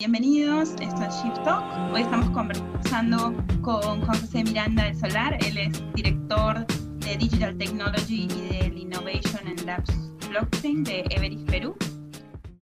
[0.00, 1.94] Bienvenidos, esto es Shift Talk.
[1.94, 5.38] Hoy estamos conversando con Juan José Miranda del Solar.
[5.46, 9.94] Él es director de Digital Technology y del Innovation and Labs
[10.28, 11.76] Blockchain de Everis Perú.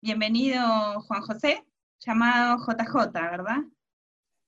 [0.03, 0.61] Bienvenido,
[1.09, 1.65] Juan José,
[2.01, 3.65] llamado JJ, ¿verdad?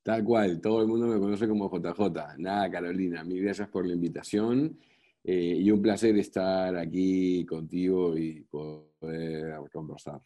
[0.03, 2.37] Tal cual, todo el mundo me conoce como JJ.
[2.37, 4.79] Nada, Carolina, mil gracias por la invitación
[5.25, 10.21] eh, y un placer estar aquí contigo y poder conversar.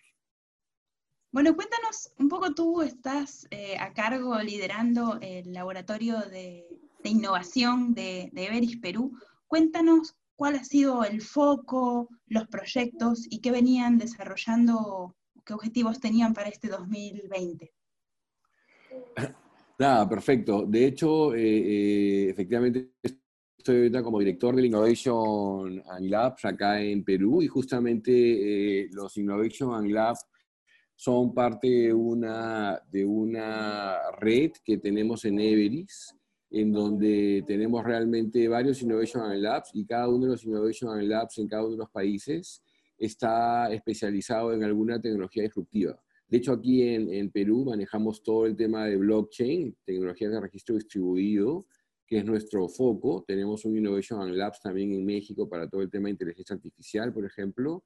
[1.33, 6.67] Bueno, cuéntanos un poco, tú estás eh, a cargo liderando el laboratorio de,
[7.05, 9.19] innovación de, de, Everis Perú.
[9.47, 16.35] Cuéntanos cuál ha sido el foco, los proyectos y qué venían desarrollando, qué objetivos tenían
[16.35, 17.73] para este 2020.
[19.79, 20.67] Nada, perfecto.
[20.67, 22.93] De hecho, eh, eh, efectivamente
[23.57, 29.75] estoy ahorita como director del Innovation and Labs acá en Perú y justamente los Innovation
[29.75, 30.27] and Labs
[31.03, 36.15] son parte de una, de una red que tenemos en Everis,
[36.49, 41.49] en donde tenemos realmente varios Innovation Labs y cada uno de los Innovation Labs en
[41.49, 42.63] cada uno de los países
[42.97, 46.01] está especializado en alguna tecnología disruptiva.
[46.29, 50.77] De hecho, aquí en, en Perú manejamos todo el tema de blockchain, tecnología de registro
[50.77, 51.67] distribuido,
[52.07, 53.25] que es nuestro foco.
[53.27, 57.25] Tenemos un Innovation Labs también en México para todo el tema de inteligencia artificial, por
[57.25, 57.83] ejemplo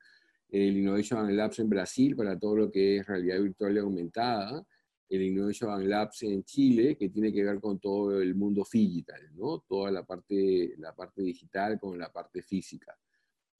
[0.49, 4.67] el Innovation Labs en Brasil para todo lo que es realidad virtual y aumentada,
[5.09, 9.65] el Innovation Labs en Chile, que tiene que ver con todo el mundo digital, ¿no?
[9.69, 12.97] Toda la parte, la parte digital con la parte física.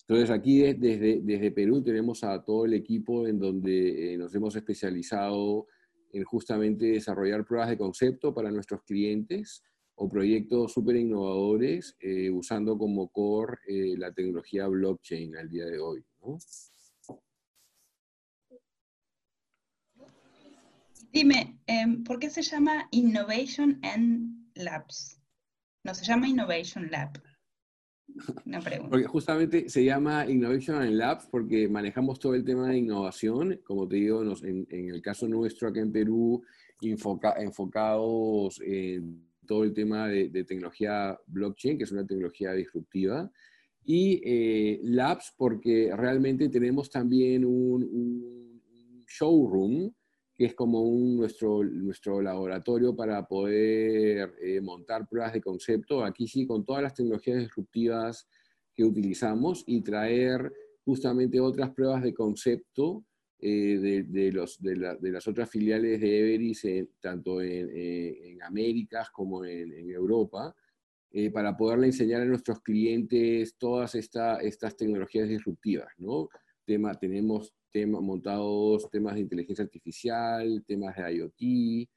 [0.09, 4.55] Entonces aquí desde, desde Perú tenemos a todo el equipo en donde eh, nos hemos
[4.55, 5.67] especializado
[6.13, 9.65] en justamente desarrollar pruebas de concepto para nuestros clientes
[9.97, 15.79] o proyectos súper innovadores eh, usando como core eh, la tecnología blockchain al día de
[15.81, 16.05] hoy.
[16.21, 16.39] ¿no?
[21.17, 25.19] Dime, em, ¿por qué se llama Innovation and Labs?
[25.83, 27.19] No, se llama Innovation Lab.
[28.45, 28.91] Una pregunta.
[28.91, 33.89] Porque justamente se llama Innovation and Labs porque manejamos todo el tema de innovación, como
[33.89, 36.43] te digo, en, el caso nuestro acá en Perú,
[36.83, 43.33] enfocados en todo el tema de, tecnología blockchain, que es una tecnología disruptiva,
[43.87, 48.63] y eh, Labs porque realmente tenemos también un, un
[49.09, 49.91] showroom
[50.37, 56.29] que es como un, nuestro, nuestro laboratorio para poder eh, montar pruebas de concepto, aquí
[56.29, 58.29] sí, con todas las tecnologías disruptivas
[58.75, 60.53] que utilizamos y traer
[60.85, 63.05] justamente otras pruebas de concepto
[63.39, 66.67] eh, de, de, los, de, las otras filiales de Everis,
[67.01, 70.55] tanto en, eh, en, Américas como en, en Europa,
[71.33, 75.89] para poderle enseñar a nuestros clientes todas esta, estas tecnologías disruptivas.
[75.97, 76.29] ¿no?
[76.67, 77.55] Tema, tenemos
[77.85, 81.89] montados temas de inteligencia artificial, temas de IoT,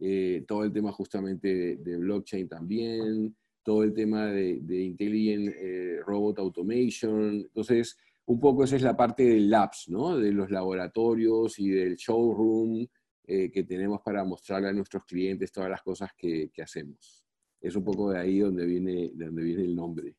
[0.00, 6.00] eh, todo el tema justamente de, blockchain también, todo el tema de, de Intelligent eh,
[6.04, 7.40] Robot Automation.
[7.40, 7.96] Entonces,
[8.26, 10.16] un poco esa es la parte del labs, ¿no?
[10.16, 12.86] De los laboratorios y del showroom
[13.26, 17.24] eh, que tenemos para mostrarle a nuestros clientes todas las cosas que, que, hacemos.
[17.60, 20.14] Es un poco de ahí donde viene, de donde viene el nombre.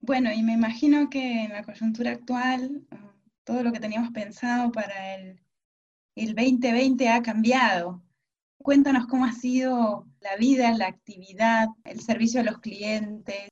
[0.00, 2.86] Bueno, y me imagino que en la coyuntura actual,
[3.48, 5.40] todo lo que teníamos pensado para el,
[6.16, 8.02] el 2020 ha cambiado.
[8.58, 13.48] Cuéntanos cómo ha sido la vida, la actividad, el servicio a los clientes.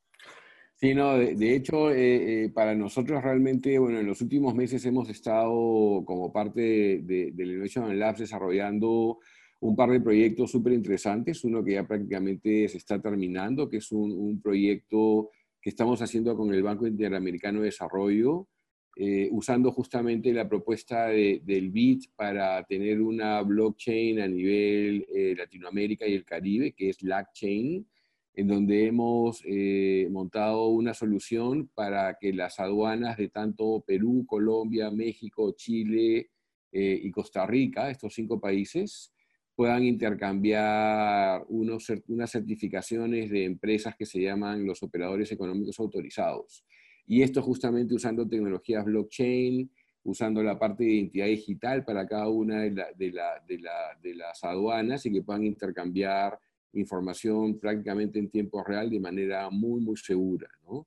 [0.74, 5.08] Sí, no, de, hecho, eh, eh, para nosotros realmente, bueno, en los últimos meses hemos
[5.08, 9.20] estado como parte de, del Innovation Labs desarrollando
[9.60, 13.90] un par de proyectos súper interesantes, uno que ya prácticamente se está terminando, que es
[13.92, 18.46] un proyecto que estamos haciendo con el Banco Interamericano de Desarrollo,
[18.98, 26.06] eh, usando justamente la propuesta del BIT para tener una blockchain a nivel eh, Latinoamérica
[26.06, 27.86] y el Caribe, que es LACchain,
[28.32, 34.90] en donde hemos eh, montado una solución para que las aduanas de tanto Perú, Colombia,
[34.90, 36.30] México, Chile
[36.72, 39.14] y Costa Rica, estos cinco países,
[39.54, 46.65] puedan intercambiar unos, unas certificaciones de empresas que se llaman los operadores económicos autorizados.
[47.06, 49.70] Y esto justamente usando tecnologías blockchain,
[50.03, 55.44] usando la parte de identidad digital para cada una de, las aduanas y que puedan
[55.44, 56.38] intercambiar
[56.72, 60.48] información prácticamente en tiempo real de manera muy, muy segura.
[60.64, 60.86] ¿no?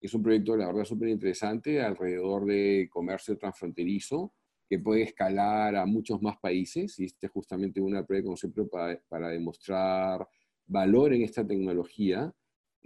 [0.00, 4.32] Es un proyecto, la verdad, súper interesante alrededor de comercio transfronterizo
[4.68, 8.68] que puede escalar a muchos más países y este es justamente una prueba de concepto
[8.68, 10.26] para demostrar
[10.66, 12.32] valor en esta tecnología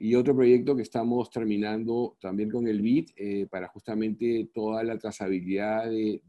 [0.03, 4.99] y otro proyecto que estamos terminando también con el BIT eh, para justamente toda la
[4.99, 6.23] trazabilidad de,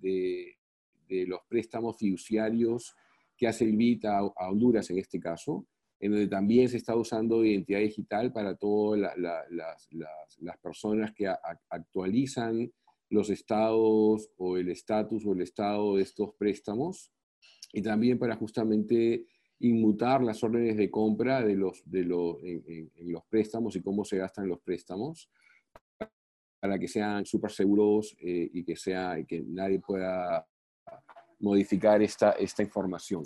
[1.07, 2.93] de, los préstamos fiduciarios
[3.37, 5.65] que hace el BIT a, Honduras en este caso,
[6.01, 11.33] en donde también se está usando identidad digital para todas las, personas que
[11.69, 12.69] actualizan
[13.09, 17.13] los estados o el estatus o el estado de estos préstamos,
[17.71, 19.27] y también para justamente
[19.61, 24.59] inmutar las órdenes de compra de los, de los, préstamos y cómo se gastan los
[24.59, 25.29] préstamos
[26.59, 30.45] para que sean súper seguros eh, y que, sea, que nadie pueda
[31.39, 33.23] modificar esta, esta información.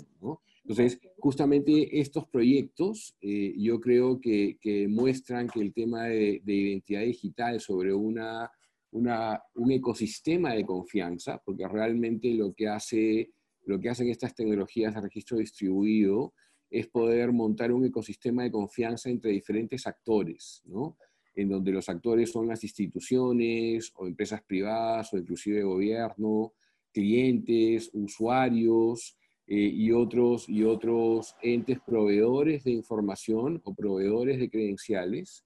[0.62, 6.54] Entonces, justamente estos proyectos eh, yo creo que, que, muestran que el tema de, de
[6.54, 8.50] identidad digital sobre una,
[8.90, 13.30] una, un ecosistema de confianza, porque realmente lo que hace
[13.66, 16.32] lo que hacen estas tecnologías de registro distribuido
[16.70, 20.96] es poder montar un ecosistema de confianza entre diferentes actores, ¿no?
[21.34, 26.54] en donde los actores son las instituciones o empresas privadas o inclusive gobierno,
[26.92, 35.44] clientes, usuarios eh, y, otros, y otros entes proveedores de información o proveedores de credenciales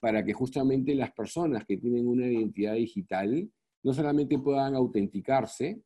[0.00, 3.50] para que justamente las personas que tienen una identidad digital
[3.82, 5.82] no solamente puedan autenticarse,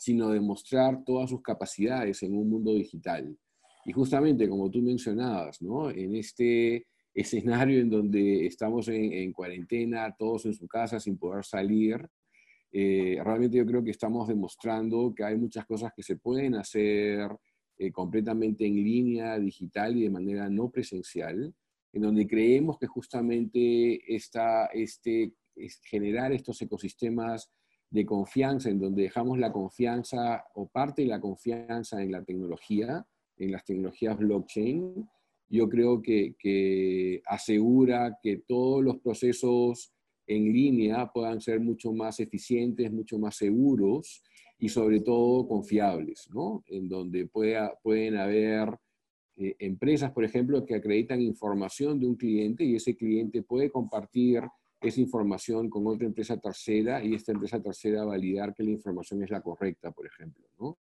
[0.00, 3.36] sino demostrar todas sus capacidades en un mundo digital.
[3.84, 5.90] Y justamente como tú mencionabas, ¿no?
[5.90, 12.08] en este escenario en donde estamos en, cuarentena, todos en su casa sin poder salir,
[12.72, 17.28] eh, realmente yo creo que estamos demostrando que hay muchas cosas que se pueden hacer
[17.76, 21.54] eh, completamente en línea, digital y de manera no presencial,
[21.92, 25.34] en donde creemos que justamente esta, este,
[25.84, 27.50] generar estos ecosistemas
[27.90, 33.04] de confianza, en donde dejamos la confianza o parte de la confianza en la tecnología,
[33.36, 35.08] en las tecnologías blockchain,
[35.48, 39.92] yo creo que, que, asegura que todos los procesos
[40.26, 44.22] en línea puedan ser mucho más eficientes, mucho más seguros
[44.58, 46.62] y sobre todo confiables, ¿no?
[46.68, 48.78] En donde pueda, pueden haber
[49.36, 54.42] eh, empresas, por ejemplo, que acreditan información de un cliente y ese cliente puede compartir
[54.80, 59.30] esa información con otra empresa tercera y esta empresa tercera validar que la información es
[59.30, 60.78] la correcta, por ejemplo, ¿no?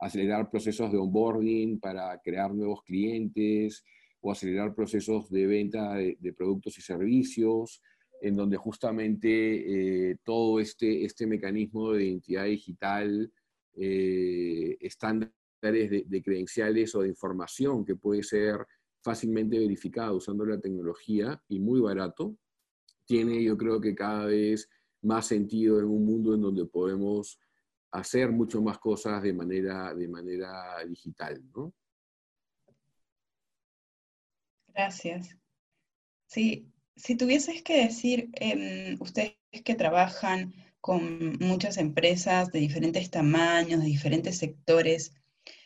[0.00, 3.84] Acelerar procesos de onboarding para crear nuevos clientes
[4.20, 7.80] o acelerar procesos de venta de, productos y servicios,
[8.20, 13.32] en donde justamente eh, todo este, este mecanismo de identidad digital,
[13.76, 15.32] eh, estándares
[15.62, 18.66] de, de credenciales o de información que puede ser
[19.02, 22.36] fácilmente verificado usando la tecnología y muy barato,
[23.04, 24.68] tiene yo creo que cada vez
[25.02, 27.38] más sentido en un mundo en donde podemos
[27.92, 31.72] hacer mucho más cosas de manera, de manera digital, ¿no?
[34.68, 35.36] Gracias.
[36.26, 43.80] Sí, si tuvieses que decir, em, ustedes que trabajan con muchas empresas de diferentes tamaños,
[43.80, 45.12] de diferentes sectores,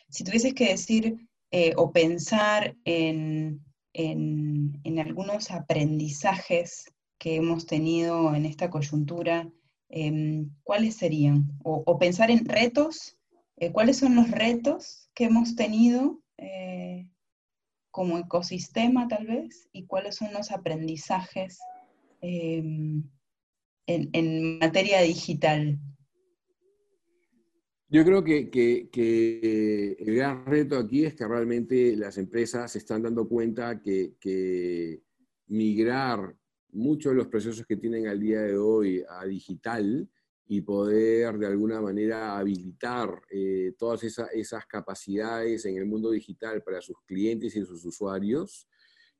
[0.09, 6.85] si tuvieses que decir eh, o pensar en, en, en, algunos aprendizajes
[7.19, 9.51] que hemos tenido en esta coyuntura,
[9.89, 11.51] em, ¿cuáles serían?
[11.63, 13.17] O, pensar en retos,
[13.57, 17.09] eh, ¿cuáles son los retos que hemos tenido eh,
[17.91, 19.67] como ecosistema tal vez?
[19.73, 21.59] ¿Y cuáles son los aprendizajes
[22.21, 23.03] em,
[23.85, 25.77] en, materia digital?
[27.89, 33.27] Yo creo que, el gran reto aquí es que realmente las empresas se están dando
[33.27, 35.01] cuenta que, que
[35.47, 36.39] migrar
[36.71, 40.07] muchos de los procesos que tienen al día de hoy a digital
[40.47, 46.81] y poder de alguna manera habilitar eh, todas esas capacidades en el mundo digital para
[46.81, 48.67] sus clientes y sus usuarios,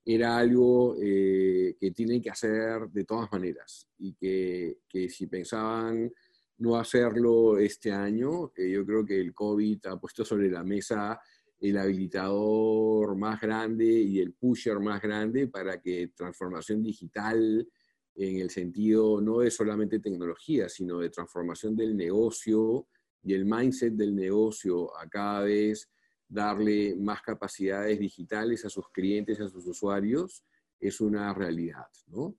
[0.04, 6.12] era algo eh, que tienen que hacer de todas maneras y que, que si pensaban
[6.58, 11.20] no hacerlo este año, eh, yo creo que el COVID ha puesto sobre la mesa
[11.60, 17.68] el habilitador más grande y el pusher más grande para que transformación digital
[18.16, 22.88] en el sentido no de solamente tecnología, sino de transformación del negocio
[23.24, 25.90] y el mindset del negocio a cada vez
[26.28, 30.46] darle más capacidades digitales a sus clientes, a sus usuarios,
[30.80, 31.88] es una realidad.
[32.08, 32.36] ¿no?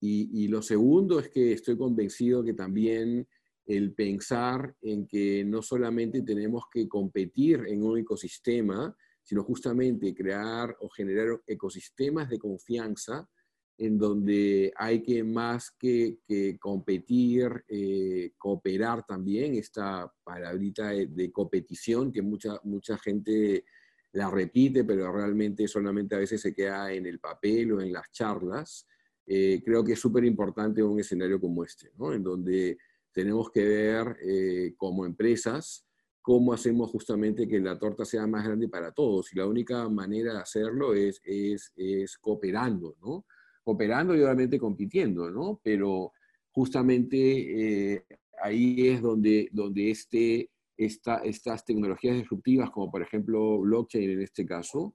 [0.00, 3.26] Y, y lo segundo es que estoy convencido que también
[3.70, 10.76] el pensar en que no solamente tenemos que competir en un ecosistema, sino justamente crear
[10.80, 13.28] o generar ecosistemas de confianza
[13.78, 16.18] en donde hay que más que,
[16.58, 23.64] competir, eh, cooperar también, esta palabrita de, competición que mucha, mucha gente
[24.12, 28.10] la repite, pero realmente solamente a veces se queda en el papel o en las
[28.10, 28.86] charlas.
[29.24, 32.12] Eh, creo que es súper importante un escenario como este, ¿no?
[32.12, 32.76] en donde
[33.12, 35.86] tenemos que ver eh, como empresas
[36.22, 39.32] cómo hacemos justamente que la torta sea más grande para todos.
[39.32, 43.24] Y la única manera de hacerlo es, es, es cooperando, ¿no?
[43.64, 45.60] Cooperando y obviamente compitiendo, ¿no?
[45.62, 46.12] Pero
[46.50, 48.04] justamente eh,
[48.42, 54.44] ahí es donde, donde este, esta, estas tecnologías disruptivas, como por ejemplo blockchain en este
[54.44, 54.94] caso,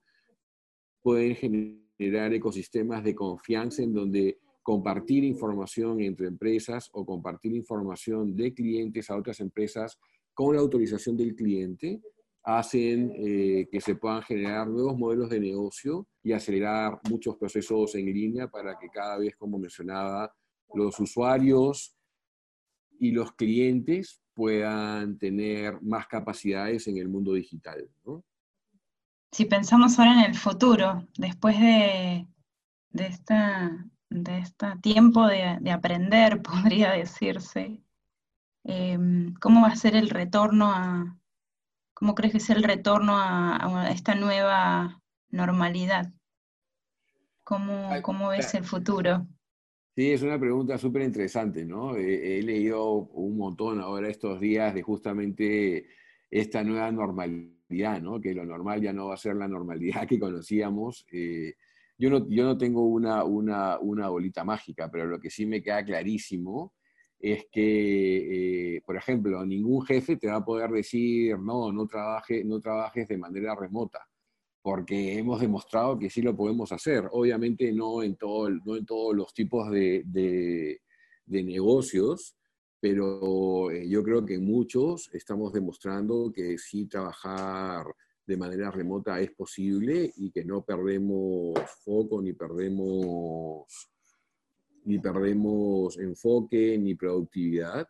[1.01, 8.51] pueden generar ecosistemas de confianza en donde compartir información entre empresas o compartir información de
[8.51, 9.99] clientes a otras empresas
[10.33, 12.01] con la autorización del cliente
[12.41, 18.07] hacen eh, que se puedan generar nuevos modelos de negocio y acelerar muchos procesos en
[18.11, 20.33] línea para que cada vez, como mencionaba,
[20.73, 21.95] los usuarios
[22.99, 27.87] y los clientes puedan tener más capacidades en el mundo digital.
[29.31, 32.27] Si pensamos ahora en el futuro, después de,
[32.89, 37.81] de esta de este tiempo de, aprender, podría decirse.
[38.63, 41.17] Em, ¿Cómo va a ser el retorno a,
[41.93, 46.11] cómo crees que es el retorno a, esta nueva normalidad?
[47.43, 49.27] ¿Cómo, cómo ves el futuro?
[49.95, 51.95] Sí, es una pregunta súper interesante, ¿no?
[51.95, 55.85] He, leído un montón ahora estos días de justamente
[56.29, 58.19] esta nueva normalidad, ¿no?
[58.19, 61.05] Que lo normal ya no va a ser la normalidad que conocíamos.
[61.13, 61.55] Eh,
[61.97, 65.61] yo no, yo no tengo una, una, una, bolita mágica, pero lo que sí me
[65.61, 66.73] queda clarísimo
[67.19, 72.43] es que, eh, por ejemplo, ningún jefe te va a poder decir, no, no, trabaje,
[72.43, 74.07] no trabajes de manera remota,
[74.61, 77.07] porque hemos demostrado que sí lo podemos hacer.
[77.11, 80.81] Obviamente no en, todo, no en todos los tipos de, de,
[81.25, 82.35] de negocios,
[82.79, 87.85] pero eh, yo creo que muchos estamos demostrando que sí trabajar
[88.25, 91.53] de manera remota es posible y que no perdemos
[91.83, 93.65] foco ni perdemos,
[94.85, 97.87] ni perdemos enfoque ni productividad.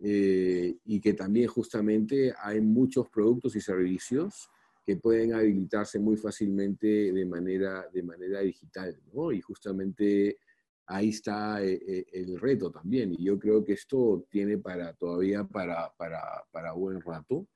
[0.00, 4.50] Eh, y que también justamente hay muchos productos y servicios
[4.84, 9.00] que pueden habilitarse muy fácilmente de manera, de manera digital.
[9.32, 10.38] Y justamente
[10.86, 13.14] ahí está eh, eh, el reto también.
[13.14, 17.48] Y yo creo que esto tiene para todavía para, para, para buen rato.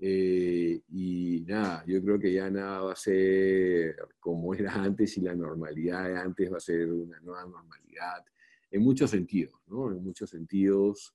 [0.00, 5.20] Eh, y nada, yo creo que ya nada va a ser como era antes y
[5.20, 8.24] la normalidad de antes va a ser una nueva normalidad
[8.70, 9.92] en muchos sentidos, ¿no?
[9.92, 11.14] En muchos sentidos,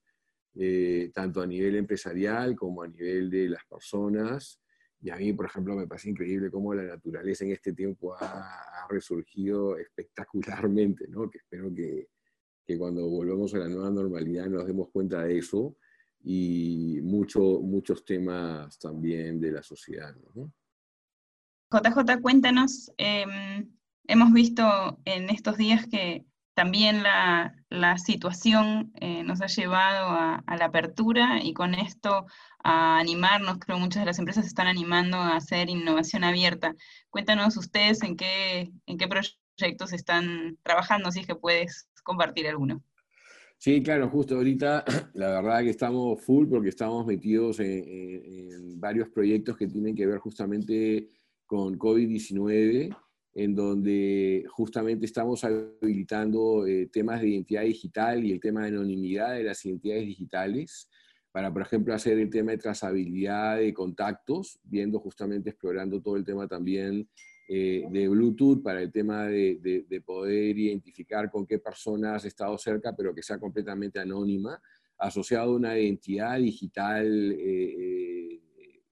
[0.56, 4.62] eh, tanto a nivel empresarial como a nivel de las personas.
[5.02, 8.84] Y a mí, por ejemplo, me parece increíble cómo la naturaleza en este tiempo ha,
[8.84, 11.30] ha resurgido espectacularmente, ¿no?
[11.30, 12.08] Que espero que,
[12.66, 15.76] que cuando volvamos a la nueva normalidad nos demos cuenta de eso
[16.22, 20.16] y mucho, muchos temas también de la sociedad.
[21.72, 23.70] JJ, cuéntanos, em,
[24.06, 26.26] hemos visto en estos días que
[26.60, 27.54] también la,
[27.98, 32.26] situación eh, nos ha llevado a, la apertura y con esto
[32.64, 36.76] a animarnos, creo muchas de las empresas están animando a hacer innovación abierta.
[37.10, 42.84] Cuéntanos ustedes en qué, en qué proyectos están trabajando, si es que puedes compartir alguno.
[43.62, 44.86] Sí, claro, justo ahorita
[45.16, 50.20] la verdad que estamos full porque estamos metidos en, varios proyectos que tienen que ver
[50.20, 51.10] justamente
[51.46, 52.96] con COVID-19,
[53.34, 59.34] en donde justamente estamos habilitando eh, temas de identidad digital y el tema de anonimidad
[59.34, 60.90] de las identidades digitales
[61.34, 66.24] para, por ejemplo, hacer el tema de trazabilidad de contactos, viendo justamente, explorando todo el
[66.24, 67.10] tema también
[67.52, 72.56] eh, de Bluetooth para el tema de, de, poder identificar con qué persona has estado
[72.60, 74.62] cerca, pero que sea completamente anónima,
[75.00, 78.84] asociado a una identidad digital eh, eh,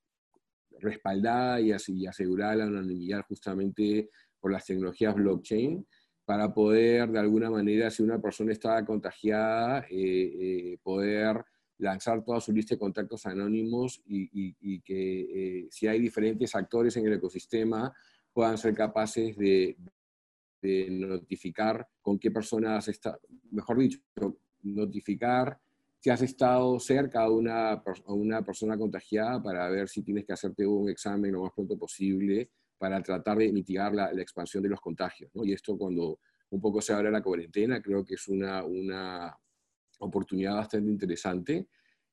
[0.80, 4.10] respaldada y, así, asegurada la anonimidad justamente
[4.40, 5.86] por las tecnologías blockchain,
[6.26, 9.86] para poder, de alguna manera, si una persona estaba contagiada,
[10.82, 11.46] poder
[11.78, 17.06] lanzar toda su lista de contactos anónimos y, y que si hay diferentes actores en
[17.06, 17.94] el ecosistema,
[18.38, 19.75] puedan ser capaces de,
[20.62, 24.00] notificar con qué personas estado, mejor dicho,
[24.62, 25.60] notificar
[25.98, 30.67] si has estado cerca a una, una persona contagiada para ver si tienes que hacerte
[30.67, 35.32] un examen lo más pronto posible para tratar de mitigar la, expansión de los contagios.
[35.34, 36.20] Y esto cuando
[36.51, 39.36] un poco se abre la cuarentena, creo que es una, una
[39.98, 41.67] oportunidad bastante interesante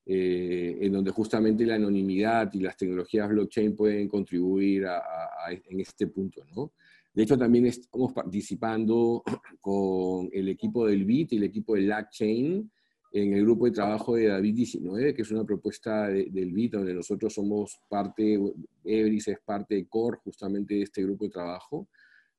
[0.07, 5.01] eh, en donde justamente la anonimidad y las tecnologías blockchain pueden contribuir a,
[5.49, 6.43] en este punto.
[6.55, 6.73] ¿no?
[7.11, 9.23] De hecho, también estamos participando
[9.61, 12.71] con el equipo del BIT y el equipo del LACchain
[13.13, 16.93] en el grupo de trabajo de David 19, que es una propuesta del BIT donde
[16.93, 18.37] nosotros somos parte,
[18.83, 21.87] Ebris es parte de core justamente de este grupo de trabajo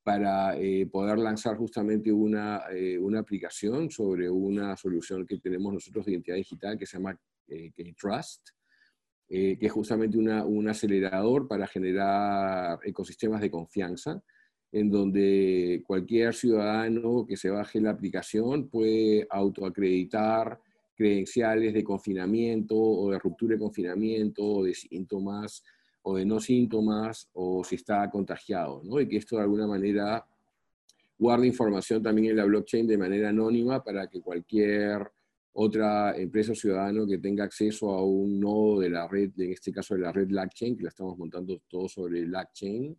[0.04, 6.06] para eh, poder lanzar justamente una, eh, una aplicación sobre una solución que tenemos nosotros
[6.06, 8.48] de identidad digital que se llama K-Trust,
[9.28, 14.22] que es justamente un acelerador para generar ecosistemas de confianza,
[14.72, 20.60] en donde cualquier ciudadano que se baje la aplicación puede autoacreditar
[20.94, 25.62] credenciales de confinamiento o de ruptura de confinamiento o de síntomas
[26.02, 29.00] o de no síntomas o si está contagiado, ¿no?
[29.00, 30.24] Y que esto de alguna manera
[31.18, 35.10] guarde información también en la blockchain de manera anónima para que cualquier
[35.58, 39.72] otra empresa o ciudadano que tenga acceso a un nodo de la red, en este
[39.72, 42.94] caso de la red LackChain, que la estamos montando todo sobre LackChain,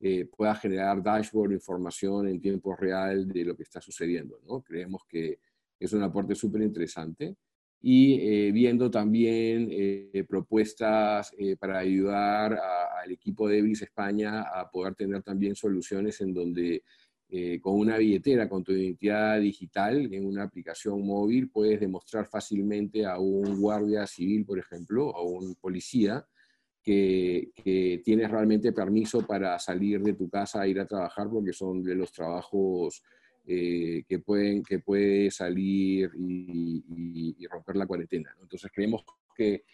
[0.00, 4.40] eh, pueda generar dashboard, información en tiempo real de lo que está sucediendo.
[4.44, 4.60] ¿no?
[4.60, 5.38] Creemos que
[5.78, 7.36] es un aporte súper interesante.
[7.80, 12.58] Y eh, viendo también eh, propuestas para ayudar
[13.02, 16.82] al equipo de Ebris España a poder tener también soluciones en donde
[17.60, 23.18] con una billetera, con tu identidad digital, en una aplicación móvil, puedes demostrar fácilmente a
[23.18, 26.24] un guardia civil, por ejemplo, a un policía,
[26.84, 31.82] que, tienes realmente permiso para salir de tu casa a ir a trabajar porque son
[31.82, 33.02] de los trabajos
[33.46, 38.34] eh, que, pueden, que puede salir y, romper la cuarentena.
[38.40, 39.64] Entonces creemos que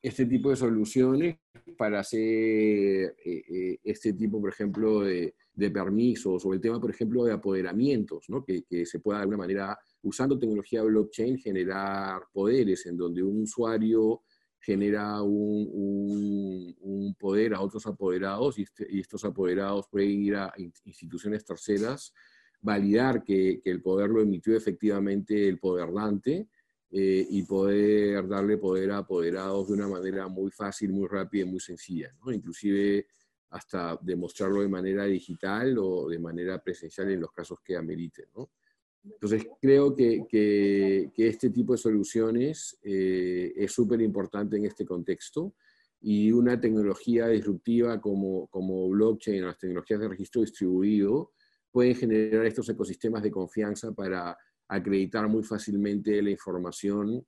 [0.00, 1.36] este tipo de soluciones
[1.76, 7.24] para hacer eh, eh, este tipo, por ejemplo, de, permisos o el tema, por ejemplo,
[7.24, 8.44] de apoderamientos, ¿no?
[8.44, 13.42] que, que, se pueda de alguna manera, usando tecnología blockchain, generar poderes en donde un
[13.42, 14.22] usuario
[14.62, 20.52] genera un, poder a otros apoderados este, y, estos apoderados pueden ir a
[20.84, 22.14] instituciones terceras,
[22.60, 26.48] validar que, el poder lo emitió efectivamente el poderdante
[26.90, 31.50] eh, y poder darle poder a apoderados de una manera muy fácil, muy rápida y
[31.50, 32.32] muy sencilla, ¿no?
[32.32, 33.06] inclusive
[33.52, 38.26] hasta demostrarlo de manera digital o de manera presencial en los casos que ameriten.
[38.34, 38.50] ¿no?
[39.04, 45.54] Entonces, creo que, este tipo de soluciones eh, es súper importante en este contexto
[46.00, 51.32] y una tecnología disruptiva como, como blockchain, las tecnologías de registro distribuido,
[51.70, 54.36] pueden generar estos ecosistemas de confianza para
[54.68, 57.24] acreditar muy fácilmente la información,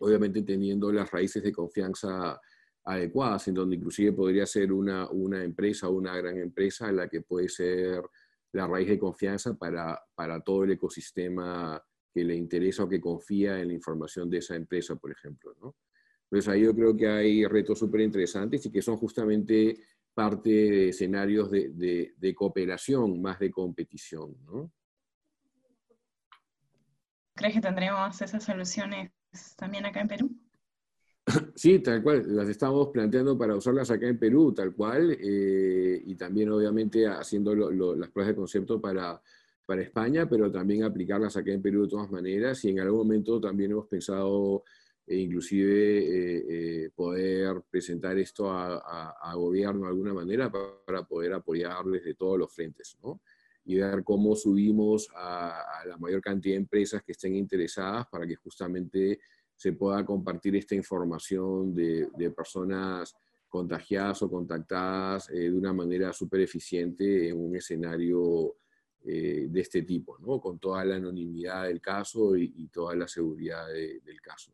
[0.00, 2.40] obviamente teniendo las raíces de confianza
[2.88, 7.48] adecuadas, en donde inclusive podría ser una, una empresa una gran empresa la que puede
[7.50, 8.02] ser
[8.52, 11.82] la raíz de confianza para, para todo el ecosistema
[12.14, 15.54] que le interesa o que confía en la información de esa empresa, por ejemplo.
[15.60, 15.76] ¿no?
[16.24, 19.78] Entonces ahí yo creo que hay retos súper interesantes y que son justamente
[20.14, 24.34] parte de escenarios de, de, cooperación más de competición.
[24.46, 24.72] ¿no?
[27.34, 29.12] ¿Crees que tendremos esas soluciones
[29.56, 30.47] también acá en Perú?
[31.54, 36.14] Sí, tal cual, las estamos planteando para usarlas acá en Perú, tal cual, eh, y
[36.14, 39.20] también obviamente haciendo las pruebas de concepto para,
[39.66, 43.40] para España, pero también aplicarlas acá en Perú de todas maneras, y en algún momento
[43.40, 44.64] también hemos pensado
[45.06, 52.14] eh, inclusive eh, poder presentar esto a, gobierno de alguna manera para, poder apoyar desde
[52.14, 53.20] todos los frentes, ¿no?
[53.64, 58.26] Y ver cómo subimos a, a la mayor cantidad de empresas que estén interesadas para
[58.26, 59.20] que justamente
[59.58, 63.12] se pueda compartir esta información de, personas
[63.48, 68.54] contagiadas o contactadas eh, de una manera súper eficiente en un escenario
[69.04, 70.40] eh, de este tipo, ¿no?
[70.40, 74.52] con toda la anonimidad del caso y, toda la seguridad del caso.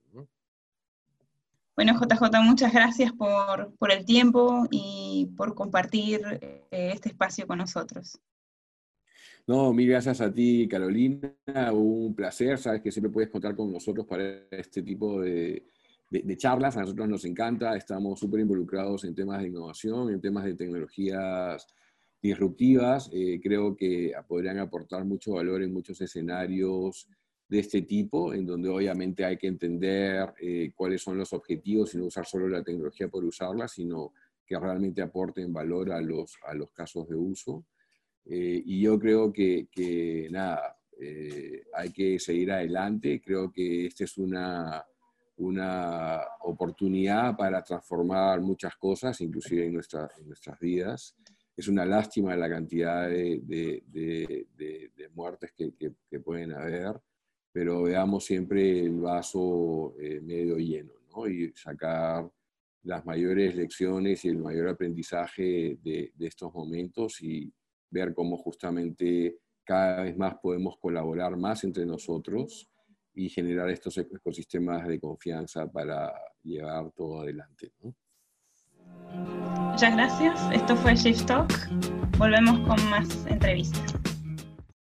[1.77, 7.59] Bueno, JJ, muchas gracias por, por, el tiempo y por compartir eh, este espacio con
[7.59, 8.19] nosotros.
[9.47, 11.31] No, mil gracias a ti, Carolina.
[11.73, 12.57] Un placer.
[12.57, 15.67] Sabes que siempre puedes contar con nosotros para este tipo de,
[16.39, 16.79] charlas.
[16.79, 17.77] A nosotros nos encanta.
[17.77, 21.67] Estamos súper involucrados en temas de innovación, en temas de tecnologías
[22.23, 23.11] disruptivas.
[23.13, 27.07] Eh, creo que podrían aportar mucho valor en muchos escenarios
[27.47, 31.99] de este tipo, en donde obviamente hay que entender eh, cuáles son los objetivos y
[31.99, 34.15] no usar solo la tecnología por usarla, sino
[34.47, 37.67] que realmente aporten valor a los, a los casos de uso.
[38.27, 43.21] Eh, y yo creo que, que nada, eh, hay que seguir adelante.
[43.21, 44.85] Creo que esta es una,
[45.37, 51.17] una oportunidad para transformar muchas cosas, inclusive en, nuestra, en nuestras vidas.
[51.57, 53.83] Es una lástima la cantidad de, de,
[54.57, 57.01] de, muertes que, que, pueden haber,
[57.53, 61.29] pero veamos siempre el vaso eh, medio lleno ¿no?
[61.29, 62.29] y sacar
[62.83, 67.53] las mayores lecciones y el mayor aprendizaje de, estos momentos y,
[67.95, 72.69] ver cómo justamente cada vez más podemos colaborar más entre nosotros
[73.15, 77.73] y generar estos ecosistemas de confianza para llevar todo adelante.
[79.71, 80.41] Muchas gracias.
[80.53, 81.53] Esto fue Shift Talk.
[82.19, 84.14] Volvemos con más entrevistas.